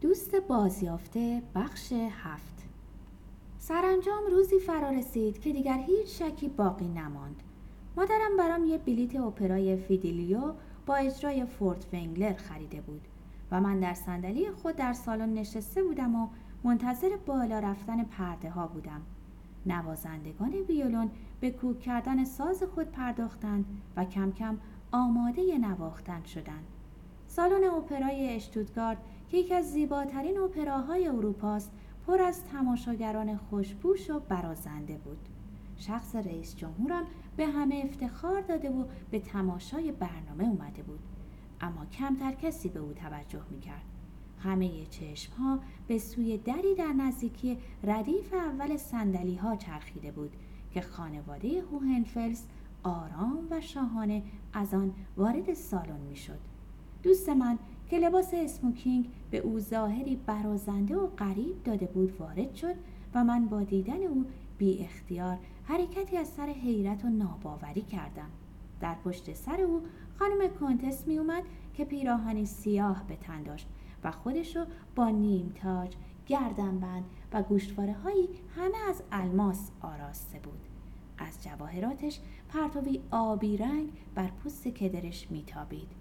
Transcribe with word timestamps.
دوست 0.00 0.34
بازیافته 0.34 1.42
بخش 1.54 1.92
هفت. 1.92 2.64
سرانجام 3.58 4.26
روزی 4.30 4.58
فرا 4.58 4.90
رسید 4.90 5.40
که 5.40 5.52
دیگر 5.52 5.78
هیچ 5.78 6.22
شکی 6.22 6.48
باقی 6.48 6.88
نماند. 6.88 7.42
مادرم 7.96 8.36
برام 8.38 8.64
یه 8.64 8.78
بلیت 8.78 9.16
اپرای 9.16 9.76
فیدلیو 9.76 10.52
با 10.86 10.96
اجرای 10.96 11.44
فورتونگلر 11.44 12.32
خریده 12.32 12.80
بود 12.80 13.08
و 13.50 13.60
من 13.60 13.80
در 13.80 13.94
صندلی 13.94 14.50
خود 14.50 14.76
در 14.76 14.92
سالن 14.92 15.34
نشسته 15.34 15.82
بودم 15.82 16.14
و 16.14 16.28
منتظر 16.64 17.16
بالا 17.26 17.58
رفتن 17.58 18.04
پرده 18.04 18.50
ها 18.50 18.66
بودم. 18.66 19.02
نوازندگان 19.66 20.52
ویولون 20.52 21.10
به 21.40 21.50
کوک 21.50 21.80
کردن 21.80 22.24
ساز 22.24 22.62
خود 22.62 22.90
پرداختند 22.90 23.64
و 23.96 24.04
کم 24.04 24.32
کم 24.32 24.58
آماده 24.92 25.58
نواختن 25.58 26.22
شدند. 26.24 26.79
سالن 27.30 27.64
اپرای 27.64 28.34
اشتوتگارد 28.34 28.98
که 29.28 29.36
یکی 29.36 29.54
از 29.54 29.72
زیباترین 29.72 30.38
اپراهای 30.38 31.08
اروپاست 31.08 31.72
پر 32.06 32.20
از 32.20 32.44
تماشاگران 32.44 33.36
خوشبوش 33.36 34.10
و 34.10 34.20
برازنده 34.20 34.96
بود. 34.96 35.18
شخص 35.76 36.16
رئیس 36.16 36.56
جمهورم 36.56 37.04
به 37.36 37.46
همه 37.46 37.82
افتخار 37.84 38.40
داده 38.40 38.70
و 38.70 38.84
به 39.10 39.18
تماشای 39.18 39.92
برنامه 39.92 40.44
اومده 40.44 40.82
بود. 40.82 40.98
اما 41.60 41.86
کمتر 41.86 42.32
کسی 42.32 42.68
به 42.68 42.80
او 42.80 42.92
توجه 42.92 43.42
می‌کرد. 43.50 43.84
همه 44.38 44.86
چشم 44.86 45.32
ها 45.32 45.58
به 45.88 45.98
سوی 45.98 46.38
دری 46.38 46.74
در 46.74 46.92
نزدیکی 46.92 47.58
ردیف 47.84 48.34
اول 48.34 48.76
سندلی 48.76 49.36
ها 49.36 49.56
چرخیده 49.56 50.10
بود 50.10 50.32
که 50.70 50.80
خانواده 50.80 51.62
هوهنفلس 51.72 52.46
آرام 52.82 53.46
و 53.50 53.60
شاهانه 53.60 54.22
از 54.52 54.74
آن 54.74 54.94
وارد 55.16 55.54
سالن 55.54 56.00
می‌شد. 56.08 56.49
دوست 57.02 57.28
من 57.28 57.58
که 57.90 57.98
لباس 57.98 58.34
اسموکینگ 58.34 59.08
به 59.30 59.38
او 59.38 59.60
ظاهری 59.60 60.16
برازنده 60.26 60.96
و 60.96 61.06
غریب 61.06 61.62
داده 61.64 61.86
بود 61.86 62.20
وارد 62.20 62.54
شد 62.54 62.74
و 63.14 63.24
من 63.24 63.46
با 63.46 63.62
دیدن 63.62 64.02
او 64.02 64.24
بی 64.58 64.78
اختیار 64.78 65.38
حرکتی 65.64 66.16
از 66.16 66.28
سر 66.28 66.46
حیرت 66.46 67.04
و 67.04 67.08
ناباوری 67.08 67.82
کردم. 67.82 68.30
در 68.80 68.94
پشت 69.04 69.34
سر 69.34 69.60
او 69.60 69.82
خانم 70.18 70.48
کنتس 70.60 71.06
می 71.06 71.18
اومد 71.18 71.42
که 71.74 71.84
پیراهنی 71.84 72.46
سیاه 72.46 73.04
به 73.08 73.16
تن 73.16 73.42
داشت 73.42 73.66
و 74.04 74.10
خودشو 74.10 74.64
با 74.96 75.08
نیم 75.08 75.52
تاج 75.62 75.94
گردنبند 76.26 77.04
و 77.32 77.42
گوشتواره 77.42 77.92
هایی 77.92 78.28
همه 78.56 78.88
از 78.88 79.02
الماس 79.12 79.70
آراسته 79.80 80.38
بود. 80.38 80.60
از 81.18 81.44
جواهراتش 81.44 82.20
پرتوی 82.48 83.00
آبی 83.10 83.56
رنگ 83.56 83.88
بر 84.14 84.28
پوست 84.28 84.68
کدرش 84.68 85.30
میتابید. 85.30 85.99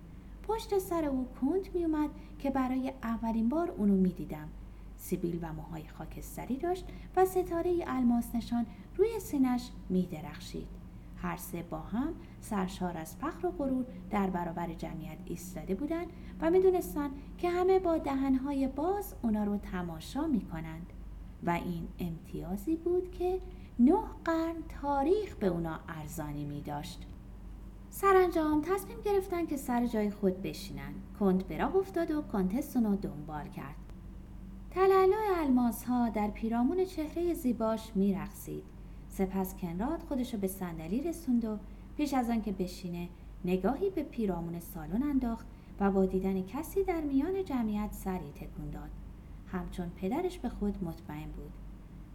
پشت 0.49 0.77
سر 0.77 1.05
او 1.05 1.27
کند 1.41 1.69
میومد 1.73 2.09
که 2.39 2.49
برای 2.49 2.93
اولین 3.03 3.49
بار 3.49 3.71
اونو 3.71 3.95
می‌دیدم. 3.95 4.49
سیبیل 4.97 5.39
و 5.41 5.53
موهای 5.53 5.87
خاکستری 5.87 6.57
داشت 6.57 6.85
و 7.15 7.25
ستاره 7.25 7.83
الماس 7.87 8.35
نشان 8.35 8.65
روی 8.97 9.19
سینش 9.19 9.71
میدرخشید. 9.89 10.67
هر 11.17 11.37
سه 11.37 11.63
با 11.63 11.79
هم 11.79 12.13
سرشار 12.41 12.97
از 12.97 13.15
فخر 13.15 13.47
و 13.47 13.51
غرور 13.51 13.85
در 14.09 14.29
برابر 14.29 14.73
جمعیت 14.73 15.17
ایستاده 15.25 15.75
بودند 15.75 16.07
و 16.41 16.49
می‌دونستند 16.49 17.11
که 17.37 17.49
همه 17.49 17.79
با 17.79 17.97
دهنهای 17.97 18.67
باز 18.67 19.15
اونا 19.21 19.43
رو 19.43 19.57
تماشا 19.57 20.27
می‌کنند. 20.27 20.93
و 21.43 21.49
این 21.49 21.87
امتیازی 21.99 22.75
بود 22.75 23.11
که 23.11 23.39
نه 23.79 23.99
قرن 24.25 24.55
تاریخ 24.81 25.35
به 25.35 25.47
اونا 25.47 25.79
ارزانی 25.87 26.45
می 26.45 26.61
داشت. 26.61 27.05
سرانجام 27.91 28.61
تصمیم 28.61 29.01
گرفتن 29.05 29.45
که 29.45 29.57
سر 29.57 29.87
جای 29.87 30.09
خود 30.11 30.41
بشینن. 30.41 30.93
کند 31.19 31.47
به 31.47 31.57
راه 31.57 31.75
افتاد 31.75 32.11
و 32.11 32.21
کانتستون 32.21 32.83
رو 32.83 32.95
دنبال 32.95 33.47
کرد. 33.47 33.75
تلالای 34.71 35.29
الماس 35.37 35.83
ها 35.83 36.09
در 36.09 36.27
پیرامون 36.27 36.85
چهره 36.85 37.33
زیباش 37.33 37.91
میرقصید. 37.95 38.63
سپس 39.09 39.55
کنراد 39.55 39.99
خودشو 39.99 40.37
به 40.37 40.47
صندلی 40.47 41.01
رسوند 41.01 41.45
و 41.45 41.57
پیش 41.97 42.13
از 42.13 42.29
آن 42.29 42.41
که 42.41 42.51
بشینه 42.51 43.09
نگاهی 43.45 43.89
به 43.89 44.03
پیرامون 44.03 44.59
سالن 44.59 45.03
انداخت 45.03 45.47
و 45.79 45.91
با 45.91 46.05
دیدن 46.05 46.41
کسی 46.41 46.83
در 46.83 47.01
میان 47.01 47.45
جمعیت 47.45 47.91
سری 47.91 48.31
تکون 48.35 48.69
داد. 48.69 48.89
همچون 49.47 49.89
پدرش 49.95 50.39
به 50.39 50.49
خود 50.49 50.83
مطمئن 50.83 51.29
بود. 51.31 51.51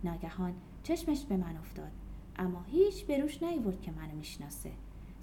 ناگهان 0.04 0.52
چشمش 0.82 1.24
به 1.24 1.36
من 1.36 1.56
افتاد 1.56 1.90
اما 2.36 2.62
هیچ 2.66 3.06
بروش 3.06 3.42
نیورد 3.42 3.80
که 3.80 3.92
منو 3.92 4.14
می‌شناسه 4.16 4.70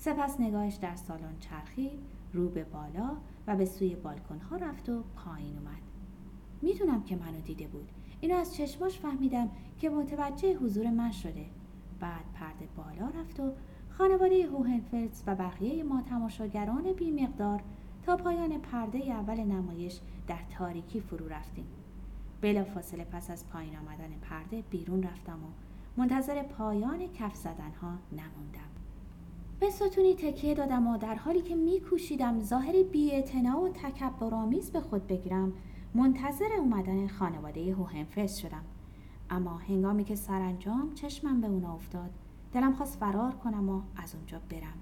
سپس 0.03 0.39
نگاهش 0.39 0.75
در 0.75 0.95
سالن 0.95 1.38
چرخید 1.39 2.00
رو 2.34 2.50
به 2.50 2.63
بالا 2.63 3.17
و 3.47 3.56
به 3.56 3.66
سوی 3.66 3.95
بالکن 3.95 4.39
ها 4.39 4.56
رفت 4.56 4.89
و 4.89 5.03
پایین 5.16 5.57
اومد. 5.57 5.81
می‌دونم 6.62 7.03
که 7.03 7.16
منو 7.16 7.41
دیده 7.41 7.67
بود. 7.67 7.91
اینو 8.22 8.35
از 8.35 8.56
چشماش 8.56 9.00
فهمیدم 9.00 9.50
که 9.79 9.89
متوجه 9.89 10.57
حضور 10.57 10.89
من 10.89 11.12
شده. 11.12 11.45
بعد 12.00 12.25
پرده 12.34 12.67
بالا 12.78 13.19
رفت 13.19 13.39
و 13.39 13.53
خانواده 13.89 14.45
هوهنفلز 14.45 15.23
و 15.28 15.35
بقیه 15.35 15.84
ما 15.84 16.01
تماشاگران 16.01 16.94
بیمقدار 16.94 17.63
تا 18.03 18.18
پایان 18.18 18.62
پرده 18.62 18.97
اول 18.97 19.39
نمایش 19.39 20.00
در 20.28 20.39
تاریکی 20.57 21.00
فرو 21.00 21.28
رفتیم. 21.28 21.68
بلا 22.41 22.63
فاصله 22.63 23.03
پس 23.03 23.31
از 23.31 23.50
پایین 23.50 23.78
آمدن 23.78 24.09
پرده 24.22 24.62
بیرون 24.62 25.03
رفتم 25.03 25.39
و 25.44 25.47
منتظر 25.97 26.44
پایان 26.44 27.07
کف 27.07 27.35
زدن 27.35 27.72
ها 27.81 27.97
نموندم. 28.12 28.71
به 29.62 29.70
ستونی 29.70 30.16
تکیه 30.16 30.54
دادم 30.54 30.88
و 30.88 30.98
در 30.98 31.16
حالی 31.16 31.42
که 31.42 31.56
میکوشیدم 31.56 32.42
ظاهری 32.42 32.84
بیاعتنا 32.84 33.62
و 33.62 33.70
تکبرآمیز 33.70 34.72
به 34.72 34.80
خود 34.80 35.08
بگیرم 35.08 35.54
منتظر 35.96 36.54
اومدن 36.60 37.08
خانواده 37.08 37.74
هوهنفس 37.76 38.38
شدم. 38.38 38.64
اما 39.30 39.58
هنگامی 39.58 40.04
که 40.04 40.16
سرانجام 40.16 40.94
چشمم 40.94 41.42
به 41.42 41.48
اونا 41.48 41.74
افتاد 41.74 42.10
دلم 42.54 42.74
خواست 42.74 43.00
فرار 43.00 43.32
کنم 43.32 43.70
و 43.70 43.82
از 43.96 44.16
اونجا 44.16 44.40
برم. 44.50 44.78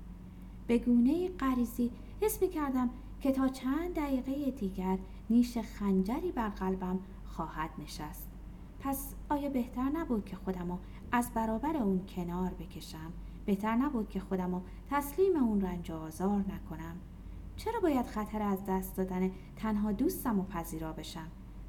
به 0.68 0.78
گونه 0.78 1.30
غریزی 1.30 1.92
حس 2.22 2.44
کردم 2.44 2.90
که 3.22 3.32
تا 3.32 3.48
چند 3.48 3.94
دقیقه 3.94 4.52
دیگر 4.52 4.98
نیش 5.30 5.58
خنجری 5.58 6.32
بر 6.32 6.50
قلبم 6.50 7.00
خواهد 7.26 7.70
نشست. 7.84 8.28
پس 8.80 9.14
آیا 9.30 9.50
بهتر 9.50 9.90
نبود 9.94 10.26
که 10.26 10.36
خودمو 10.36 10.78
از 11.12 11.32
برابر 11.34 11.78
اون 11.78 12.06
کنار 12.16 12.54
بکشم؟ 12.60 13.14
بهتر 13.50 13.76
نبود 13.76 14.10
که 14.10 14.20
خودمو 14.20 14.62
تسلیم 14.90 15.36
اون 15.36 15.62
رنج 15.62 15.92
و 15.92 15.94
آزار 15.94 16.40
نکنم. 16.40 16.96
چرا 17.58 17.80
باید 17.80 18.06
خطر 18.06 18.42
از 18.42 18.60
دست 18.68 18.98
دادن 18.98 19.32
تنها 19.56 19.92
دوستم 19.92 20.40
و 20.40 20.44
پذیرا 20.44 20.94
بشم؟ 20.94 21.28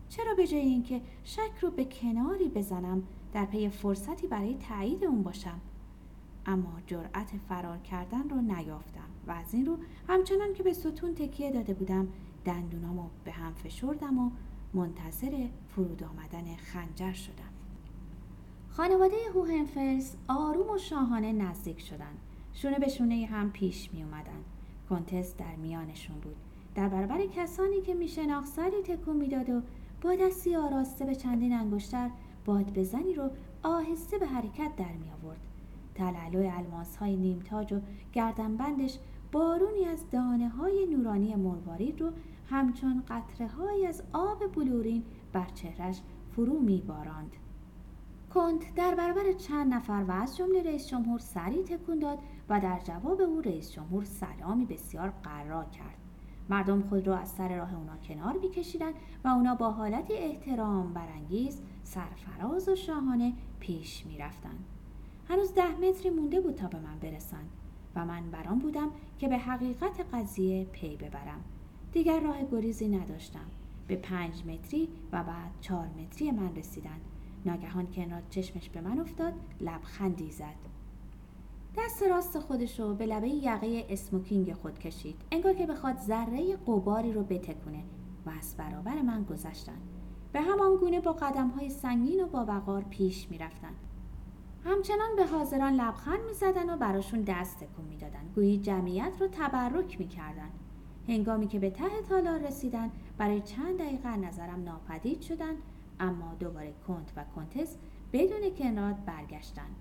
چرا 0.09 0.35
به 0.35 0.47
جای 0.47 0.61
اینکه 0.61 1.01
شک 1.25 1.59
رو 1.61 1.71
به 1.71 1.85
کناری 1.85 2.49
بزنم 2.49 3.03
در 3.33 3.45
پی 3.45 3.69
فرصتی 3.69 4.27
برای 4.27 4.57
تایید 4.69 5.05
اون 5.05 5.23
باشم؟ 5.23 5.61
اما 6.47 6.73
جرأت 6.87 7.31
فرار 7.49 7.79
کردن 7.79 8.29
رو 8.29 8.41
نیافتم 8.41 9.09
و 9.27 9.31
از 9.31 9.55
این 9.55 9.67
رو 9.67 9.77
همچنان 10.09 10.53
که 10.55 10.63
به 10.63 10.73
ستون 10.73 11.15
تکیه 11.15 11.53
داده 11.53 11.75
بودم 11.75 12.09
دندونامو 12.45 13.09
به 13.25 13.33
هم 13.33 13.55
فشردم 13.55 14.19
و 14.19 14.31
منتظر 14.75 15.47
فرود 15.69 16.03
آمدن 16.03 16.57
خنجر 16.57 17.13
شدم. 17.13 17.50
خانواده 18.73 19.17
هوهنفلس 19.35 20.17
آروم 20.29 20.71
و 20.71 20.79
شاهانه 20.79 21.33
نزدیک 21.33 21.81
شدند 21.81 22.19
شونه 22.53 22.79
به 22.79 22.89
شونه 22.89 23.27
هم 23.27 23.53
پیش 23.53 23.93
می 23.93 24.03
اومدن. 24.03 24.45
کنتس 24.91 25.37
در 25.37 25.57
میانشون 25.57 26.17
بود 26.21 26.37
در 26.75 26.89
برابر 26.89 27.27
کسانی 27.27 27.81
که 27.81 27.95
میشناخت 27.95 28.47
سری 28.47 28.83
تکون 28.83 29.17
می‌داد 29.17 29.51
و 29.51 29.63
با 30.03 30.15
دستی 30.15 30.57
آراسته 30.57 31.05
به 31.05 31.15
چندین 31.15 31.53
انگشتر 31.53 32.11
باد 32.45 32.79
بزنی 32.79 33.15
رو 33.15 33.31
آهسته 33.63 34.19
به 34.19 34.27
حرکت 34.27 34.77
در 34.77 34.93
می 34.93 35.11
آورد 35.11 35.41
تلالوی 35.95 36.49
الماس 36.49 36.97
های 36.97 37.17
نیمتاج 37.17 37.73
و 37.73 37.81
گردنبندش 38.13 38.99
بارونی 39.33 39.85
از 39.85 40.11
دانه 40.11 40.49
های 40.49 40.87
نورانی 40.87 41.35
مروارید 41.35 42.01
رو 42.01 42.11
همچون 42.51 43.03
قطره 43.09 43.49
های 43.49 43.87
از 43.87 44.03
آب 44.13 44.53
بلورین 44.55 45.03
بر 45.33 45.47
چهرش 45.55 46.01
فرو 46.37 46.61
می 46.61 46.83
باراند. 46.87 47.37
کنت 48.35 48.75
در 48.75 48.95
برابر 48.95 49.33
چند 49.33 49.75
نفر 49.75 50.05
و 50.09 50.13
از 50.13 50.37
جمله 50.37 50.63
رئیس 50.63 50.89
جمهور 50.89 51.19
سری 51.19 51.63
تکون 51.63 51.99
داد 51.99 52.19
و 52.49 52.61
در 52.61 52.81
جواب 52.85 53.21
او 53.21 53.41
رئیس 53.41 53.73
جمهور 53.73 54.05
سلامی 54.05 54.67
بسیار 54.67 55.13
قرار 55.23 55.65
کرد. 55.65 55.97
مردم 56.51 56.83
خود 56.83 57.07
را 57.07 57.17
از 57.17 57.29
سر 57.29 57.57
راه 57.57 57.75
اونا 57.75 57.97
کنار 57.97 58.37
میکشیدند 58.43 58.95
و 59.25 59.29
اونا 59.29 59.55
با 59.55 59.71
حالتی 59.71 60.15
احترام 60.15 60.93
برانگیز 60.93 61.63
سرفراز 61.85 62.69
و 62.69 62.75
شاهانه 62.75 63.33
پیش 63.61 64.07
می‌رفتند. 64.07 64.65
هنوز 65.29 65.55
ده 65.55 65.77
متری 65.77 66.11
مونده 66.11 66.41
بود 66.41 66.55
تا 66.55 66.69
به 66.69 66.79
من 66.79 66.99
برسند 66.99 67.51
و 67.97 68.07
من 68.07 68.31
برام 68.31 68.59
بودم 68.59 68.91
که 69.19 69.29
به 69.29 69.39
حقیقت 69.39 70.07
قضیه 70.13 70.65
پی 70.65 70.97
ببرم. 70.97 71.45
دیگر 71.93 72.21
راه 72.21 72.45
گریزی 72.53 72.89
نداشتم 72.89 73.47
به 73.87 73.97
پنج 73.97 74.47
متری 74.47 74.89
و 75.13 75.25
بعد 75.25 75.51
چهار 75.61 75.89
متری 75.89 76.31
من 76.31 76.57
رسیدن 76.57 77.01
ناگهان 77.47 77.87
کنار 77.87 78.23
چشمش 78.31 78.69
به 78.69 78.81
من 78.81 78.99
افتاد 78.99 79.33
لبخندی 79.61 80.31
زد 80.31 80.71
دست 81.77 82.03
راست 82.03 82.39
خودشو 82.39 82.95
به 82.95 83.07
لبه 83.07 83.29
یقه 83.29 83.87
اسموکینگ 83.89 84.53
خود 84.53 84.79
کشید 84.79 85.17
انگار 85.31 85.55
که 85.55 85.67
بخواد 85.67 85.97
ذره 85.97 86.57
قباری 86.57 87.13
رو 87.13 87.23
بتکونه 87.23 87.83
و 88.27 88.31
از 88.31 88.55
برابر 88.59 89.03
من 89.03 89.25
گذشتند 89.25 89.83
به 90.33 90.41
همان 90.41 90.77
گونه 90.77 91.01
با 91.01 91.13
قدم 91.13 91.49
های 91.49 91.71
سنگین 91.71 92.25
و 92.25 92.27
با 92.27 92.45
وقار 92.45 92.83
پیش 92.83 93.31
می 93.31 93.39
رفتن. 93.39 93.73
همچنان 94.65 95.17
به 95.17 95.27
حاضران 95.27 95.73
لبخند 95.73 96.21
می 96.27 96.35
زدن 96.35 96.71
و 96.71 96.77
براشون 96.77 97.21
دست 97.21 97.61
تکون 97.61 97.85
می 97.85 97.97
دادن. 97.97 98.25
گویی 98.35 98.59
جمعیت 98.59 99.13
رو 99.21 99.29
تبرک 99.33 100.01
می 100.01 100.09
کردن. 100.09 100.51
هنگامی 101.09 101.47
که 101.47 101.59
به 101.59 101.71
ته 101.71 102.03
تالار 102.09 102.39
رسیدن 102.39 102.91
برای 103.19 103.41
چند 103.41 103.79
دقیقه 103.79 104.17
نظرم 104.17 104.65
ناپدید 104.65 105.21
شدن 105.21 105.55
اما 106.01 106.35
دوباره 106.39 106.75
کنت 106.89 107.13
و 107.17 107.25
کنتس 107.35 107.77
بدون 108.13 108.51
کنراد 108.59 109.05
برگشتند. 109.05 109.77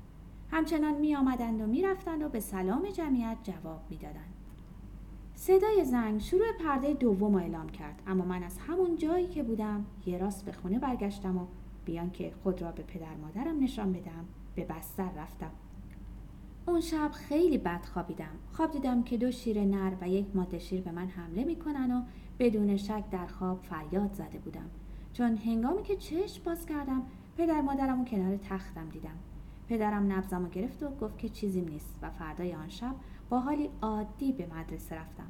همچنان 0.51 0.95
می 0.95 1.16
آمدند 1.16 1.62
و 1.62 1.68
می 1.68 1.81
رفتند 1.81 2.21
و 2.21 2.30
به 2.30 2.39
سلام 2.39 2.89
جمعیت 2.89 3.38
جواب 3.44 3.81
می 3.89 3.98
دادند. 3.98 4.33
صدای 5.36 5.86
زنگ 5.86 6.21
شروع 6.21 6.51
پرده 6.60 6.94
دوم 6.94 7.36
اعلام 7.36 7.69
کرد 7.69 8.01
اما 8.07 8.25
من 8.25 8.44
از 8.44 8.57
همون 8.57 8.95
جایی 8.95 9.27
که 9.27 9.44
بودم 9.44 9.86
یه 10.06 10.18
راست 10.18 10.45
به 10.45 10.51
خونه 10.51 10.80
برگشتم 10.80 11.38
و 11.38 11.45
بیان 11.86 12.12
که 12.12 12.33
خود 12.44 12.62
را 12.62 12.72
به 12.72 12.83
پدر 12.83 13.15
مادرم 13.15 13.63
نشان 13.63 13.94
بدم 13.94 14.25
به 14.56 14.65
بستر 14.65 15.10
رفتم 15.18 15.51
اون 16.68 16.81
شب 16.81 17.12
خیلی 17.12 17.57
بد 17.57 17.86
خوابیدم 17.94 18.36
خواب 18.51 18.72
دیدم 18.72 19.04
که 19.04 19.18
دو 19.18 19.31
شیر 19.31 19.65
نر 19.65 19.92
و 20.01 20.10
یک 20.10 20.25
ماده 20.36 20.60
شیر 20.60 20.81
به 20.81 20.92
من 20.92 21.07
حمله 21.07 21.44
می‌کنن 21.44 21.92
و 21.92 22.01
بدون 22.39 22.77
شک 22.77 23.04
در 23.12 23.27
خواب 23.27 23.60
فریاد 23.63 24.13
زده 24.13 24.38
بودم 24.38 24.69
چون 25.14 25.38
هنگامی 25.38 25.84
که 25.84 25.96
چشم 25.96 26.44
باز 26.44 26.66
کردم 26.66 27.02
پدر 27.38 27.62
مادرم 27.62 28.02
و 28.02 28.06
کنار 28.06 28.38
تختم 28.38 28.90
دیدم. 28.90 29.18
پدرم 29.68 30.12
نبزم 30.12 30.46
و 30.46 30.50
گرفت 30.50 30.84
و 30.84 30.90
گفت 30.90 31.18
که 31.18 31.30
چیزی 31.30 31.62
نیست 31.62 31.96
و 32.02 32.10
فردای 32.10 32.56
آن 32.56 32.70
شب 32.70 32.96
با 33.30 33.40
حالی 33.40 33.70
عادی 33.82 34.32
به 34.32 34.48
مدرسه 34.56 34.96
رفتم. 34.96 35.28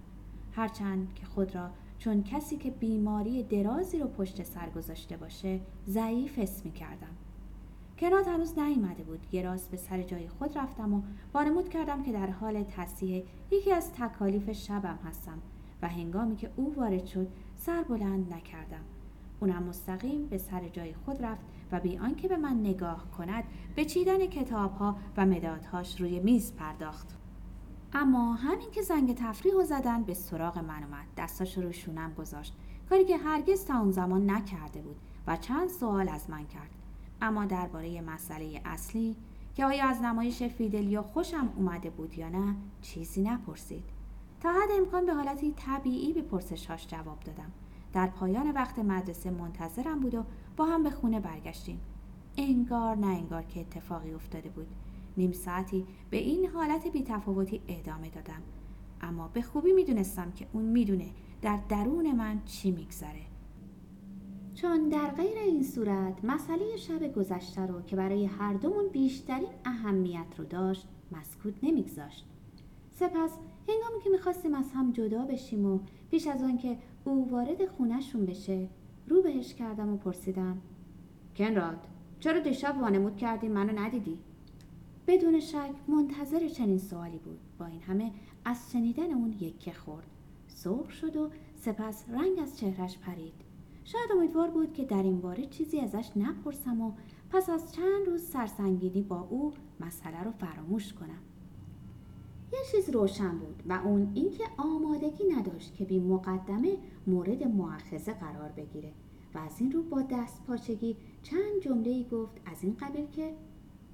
هرچند 0.52 1.14
که 1.14 1.26
خود 1.26 1.56
را 1.56 1.70
چون 1.98 2.24
کسی 2.24 2.58
که 2.58 2.72
بیماری 2.72 3.44
درازی 3.44 4.00
رو 4.00 4.08
پشت 4.08 4.44
سر 4.44 4.70
گذاشته 4.70 5.18
باشه 5.18 5.60
ضعیف 5.88 6.40
اسم 6.40 6.62
می 6.64 6.72
کردم. 6.72 7.16
کنات 8.00 8.28
هنوز 8.28 8.60
نیامده 8.60 9.04
بود. 9.04 9.20
یه 9.32 9.42
راست 9.42 9.72
به 9.72 9.78
سر 9.78 10.02
جای 10.02 10.28
خود 10.28 10.58
رفتم 10.58 10.94
و 10.94 11.02
وانمود 11.34 11.70
کردم 11.70 12.04
که 12.04 12.12
در 12.12 12.30
حال 12.30 12.64
تصیح 12.64 13.24
یکی 13.52 13.72
از 13.72 13.94
تکالیف 13.94 14.52
شبم 14.52 15.00
هستم 15.06 15.38
و 15.82 15.88
هنگامی 15.88 16.36
که 16.36 16.50
او 16.56 16.76
وارد 16.76 17.06
شد 17.06 17.28
سر 17.56 17.84
بلند 17.84 18.34
نکردم. 18.34 18.84
اونم 19.40 19.64
مستقیم 19.64 20.26
به 20.26 20.38
سر 20.38 20.68
جای 20.68 20.94
خود 20.94 21.26
رفت 21.26 21.46
و 21.72 21.80
بی 21.80 21.98
آنکه 21.98 22.28
به 22.28 22.38
من 22.38 22.60
نگاه 22.60 23.12
کند 23.18 23.44
به 23.76 23.86
چیدن 23.86 24.26
کتابها 24.26 24.96
و 25.18 25.26
مدادهاش 25.26 26.02
روی 26.02 26.20
میز 26.20 26.54
پرداخت. 26.54 27.16
اما 27.94 28.34
همین 28.34 28.72
که 28.72 28.82
زنگ 28.82 29.16
تفریح 29.16 29.56
و 29.56 29.64
زدن 29.64 30.04
به 30.04 30.14
سراغ 30.14 30.58
من 30.58 30.84
اومد 30.84 31.06
دستاش 31.18 31.58
رو 31.58 31.72
شونم 31.72 32.14
گذاشت. 32.14 32.54
کاری 32.90 33.06
که 33.06 33.18
هرگز 33.18 33.66
تا 33.66 33.80
اون 33.80 33.92
زمان 33.92 34.32
نکرده 34.32 34.82
بود 34.82 34.96
و 35.28 35.38
چند 35.38 35.70
سوال 35.70 36.10
از 36.10 36.30
من 36.30 36.48
کرد. 36.48 36.70
اما 37.22 37.46
درباره 37.46 38.02
مسئله 38.02 38.62
اصلی 38.66 39.16
که 39.56 39.66
آیا 39.66 39.86
از 39.86 40.02
نمایش 40.02 40.44
فیدلیا 40.44 41.04
خوشم 41.04 41.50
اومده 41.56 41.90
بود 41.90 42.18
یا 42.18 42.30
نه 42.30 42.56
چیزی 42.82 43.22
نپرسید. 43.22 43.84
تا 44.42 44.50
حد 44.52 44.70
امکان 44.78 45.06
به 45.06 45.14
حالتی 45.14 45.54
طبیعی 45.58 46.14
به 46.14 46.22
پرسشهاش 46.22 46.88
جواب 46.88 47.20
دادم. 47.20 47.52
در 47.94 48.08
پایان 48.08 48.52
وقت 48.52 48.80
مدرسه 48.80 49.32
منتظرم 49.32 50.00
بود 50.00 50.16
و 50.16 50.24
با 50.58 50.66
هم 50.66 50.84
به 50.84 50.90
خونه 50.90 51.20
برگشتیم. 51.20 51.80
انگار 52.38 52.96
نه 52.96 53.08
انگار 53.08 53.44
که 53.44 53.60
اتفاقی 53.60 54.14
افتاده 54.14 54.50
بود. 54.50 54.68
نیم 55.18 55.32
ساعتی 55.32 55.86
به 56.10 56.18
این 56.18 56.46
حالت 56.46 56.88
بیتفاوتی 56.88 57.62
ادامه 57.68 58.10
دادم. 58.10 58.42
اما 59.02 59.28
به 59.28 59.42
خوبی 59.42 59.74
می‌دونستم 59.74 60.32
که 60.32 60.48
اون 60.54 60.64
می‌دونه 60.64 61.10
در 61.42 61.60
درون 61.70 62.12
من 62.12 62.42
چی 62.46 62.72
میگذره. 62.72 63.22
چون 64.54 64.90
در 64.90 65.08
غیر 65.12 65.38
این 65.38 65.64
صورت 65.64 66.26
مسئله 66.26 66.78
شب 66.78 67.14
گذشته 67.14 67.66
رو 67.66 67.82
که 67.82 67.96
برای 67.96 68.26
هر 68.26 68.54
دومون 68.54 68.88
بیشترین 68.92 69.50
اهمیت 69.66 70.36
رو 70.38 70.46
داشت 70.46 70.88
مسکوت 71.12 71.54
نمیگذاشت. 71.64 72.26
سپس 72.92 73.32
هنگامی 73.68 74.04
که 74.04 74.10
می‌خواستیم 74.10 74.56
از 74.56 74.72
هم 74.74 74.92
جدا 74.92 75.26
بشیم 75.26 75.66
و 75.66 75.80
پیش 76.12 76.28
از 76.28 76.44
آن 76.44 76.58
که 76.58 76.78
او 77.06 77.32
وارد 77.32 77.66
خونهشون 77.66 78.26
بشه. 78.26 78.68
رو 79.08 79.22
بهش 79.22 79.54
کردم 79.54 79.94
و 79.94 79.98
پرسیدم. 79.98 80.58
کنراد 81.36 81.88
چرا 82.20 82.40
دیشب 82.40 82.76
وانمود 82.82 83.18
کردی 83.18 83.48
منو 83.48 83.80
ندیدی؟ 83.80 84.20
بدون 85.08 85.40
شک 85.40 85.72
منتظر 85.88 86.48
چنین 86.48 86.78
سوالی 86.78 87.18
بود. 87.18 87.40
با 87.60 87.66
این 87.66 87.82
همه 87.82 88.12
از 88.46 88.72
شنیدن 88.72 89.14
اون 89.14 89.36
یکه 89.40 89.74
خورد. 89.74 90.08
سرخ 90.48 90.92
شد 90.92 91.16
و 91.16 91.30
سپس 91.56 92.06
رنگ 92.10 92.40
از 92.42 92.60
چهرش 92.60 92.98
پرید. 92.98 93.34
شاید 93.84 94.12
امیدوار 94.12 94.50
بود 94.50 94.74
که 94.74 94.86
در 94.86 95.04
این 95.04 95.22
باره 95.22 95.46
چیزی 95.46 95.80
ازش 95.80 96.12
نپرسم 96.16 96.82
و 96.82 96.92
پس 97.30 97.50
از 97.50 97.74
چند 97.74 98.08
روز 98.08 98.24
سرسنگینی 98.24 99.02
با 99.02 99.28
او 99.30 99.54
مسئله 99.80 100.24
رو 100.24 100.32
فراموش 100.32 100.94
کنم. 100.94 101.20
یه 102.52 102.60
چیز 102.72 102.90
روشن 102.90 103.38
بود 103.38 103.64
و 103.70 103.74
اون 103.74 104.12
اینکه 104.14 104.44
آمادگی 104.58 105.24
نداشت 105.38 105.76
که 105.76 105.86
بی 105.86 106.00
مقدمه 106.00 106.78
مورد 107.08 107.44
معخذه 107.44 108.14
قرار 108.14 108.50
بگیره 108.50 108.92
و 109.36 109.38
از 109.38 109.62
این 109.62 109.72
رو 109.72 109.84
با 109.84 110.02
دست 110.02 110.44
پاچگی 110.44 110.98
چند 111.24 111.62
جمله 111.62 111.90
ای 111.90 112.06
گفت 112.12 112.38
از 112.46 112.64
این 112.64 112.78
قبیل 112.80 113.08
که 113.08 113.34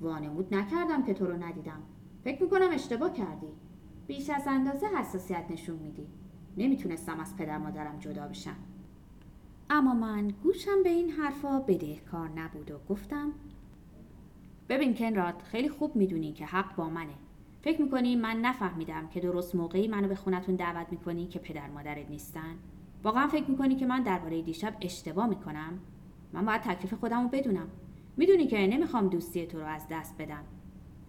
وانمود 0.02 0.56
نکردم 0.56 1.04
که 1.04 1.14
تو 1.14 1.26
رو 1.26 1.44
ندیدم. 1.44 1.82
فکر 2.24 2.44
می‌کنم 2.44 2.70
اشتباه 2.72 3.14
کردی. 3.14 3.48
بیش 4.08 4.30
از 4.30 4.44
اندازه 4.48 4.88
حساسیت 4.88 5.46
نشون 5.50 5.76
میدی. 5.76 6.08
نمی‌تونستم 6.58 7.20
از 7.20 7.36
پدر 7.36 7.58
مادرم 7.58 8.00
جدا 8.00 8.28
بشم. 8.28 8.56
اما 9.70 9.94
من 9.94 10.28
گوشم 10.28 10.84
به 10.84 10.90
این 10.90 11.10
حرفا 11.10 11.60
بدهکار 11.60 12.30
نبود 12.30 12.72
و 12.72 12.78
گفتم 12.90 13.32
ببین 14.70 14.94
کنراد 14.94 15.42
خیلی 15.42 15.70
خوب 15.70 15.96
می‌دونی 15.96 16.34
که 16.34 16.46
حق 16.46 16.76
با 16.76 16.90
منه. 16.90 17.14
فکر 17.66 17.82
می‌کنی 17.82 18.16
من 18.16 18.42
نفهمیدم 18.42 19.08
که 19.08 19.20
درست 19.20 19.56
موقعی 19.56 19.88
منو 19.88 20.08
به 20.08 20.16
خونتون 20.16 20.56
دعوت 20.56 20.88
می‌کنی 20.92 21.28
که 21.28 21.40
پدر 21.40 21.70
مادرت 21.70 22.10
نیستن؟ 22.10 22.56
واقعا 23.04 23.28
فکر 23.28 23.52
می‌کنی 23.52 23.76
که 23.76 23.86
من 23.86 24.04
درباره 24.04 24.42
دیشب 24.42 24.74
اشتباه 24.82 25.28
می‌کنم؟ 25.28 25.80
من 26.34 26.46
باید 26.46 26.62
تکلیف 26.62 26.94
خودم 26.94 27.24
رو 27.24 27.30
بدونم. 27.30 27.68
می‌دونی 28.18 28.48
که 28.48 28.68
نمی‌خوام 28.68 29.08
دوستی 29.08 29.48
تو 29.48 29.60
رو 29.60 29.66
از 29.66 29.88
دست 29.92 30.16
بدم. 30.18 30.44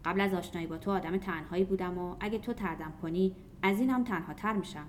قبل 0.04 0.20
از 0.20 0.34
آشنایی 0.34 0.66
با 0.66 0.78
تو 0.78 0.90
آدم 0.90 1.16
تنهایی 1.16 1.64
بودم 1.64 1.98
و 1.98 2.16
اگه 2.20 2.38
تو 2.38 2.52
تردم 2.52 2.92
کنی 3.02 3.36
از 3.62 3.80
این 3.80 3.90
هم 3.90 4.04
تنها 4.04 4.34
تر 4.34 4.52
میشم. 4.52 4.86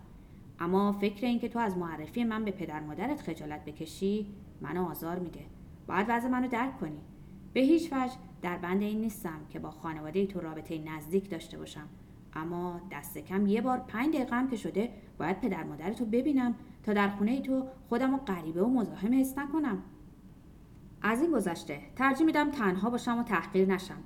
اما 0.60 0.92
فکر 0.92 1.26
این 1.26 1.40
که 1.40 1.50
تو 1.50 1.60
از 1.60 1.78
معرفی 1.78 2.24
من 2.24 2.46
به 2.46 2.52
پدر 2.52 2.80
مادرت 2.80 3.22
خجالت 3.22 3.66
بکشی 3.66 4.28
منو 4.62 4.90
آزار 4.90 5.20
میده. 5.20 5.46
باید 5.88 6.06
وضع 6.10 6.28
منو 6.28 6.48
درک 6.48 6.80
کنی. 6.80 7.02
به 7.54 7.60
هیچ 7.60 7.94
وجه 7.94 8.14
در 8.42 8.58
بند 8.58 8.82
این 8.82 9.02
نیستم 9.02 9.40
که 9.50 9.60
با 9.60 9.72
خانواده 9.72 10.26
تو 10.26 10.40
رابطه 10.40 10.78
نزدیک 10.78 11.30
داشته 11.30 11.58
باشم. 11.58 11.88
اما 12.34 12.82
دست 12.92 13.18
کم 13.18 13.48
یه 13.48 13.62
بار 13.62 13.78
پنج 13.78 14.16
دقیقه 14.16 14.36
هم 14.36 14.50
که 14.50 14.56
شده 14.56 14.90
باید 15.18 15.40
پدر 15.40 15.64
مادرتو 15.64 16.06
ببینم 16.06 16.56
تا 16.84 16.94
در 16.94 17.10
خونه 17.10 17.42
تو 17.42 17.68
خودم 17.90 18.14
و 18.14 18.18
غریبه 18.18 18.64
و 18.64 18.70
مزاحم 18.70 19.20
حس 19.20 19.38
نکنم. 19.38 19.84
از 21.02 21.22
این 21.22 21.32
گذشته 21.32 21.80
ترجیح 21.96 22.26
میدم 22.26 22.52
تنها 22.52 22.90
باشم 22.90 23.18
و 23.20 23.24
تحقیر 23.24 23.68
نشم. 23.68 24.04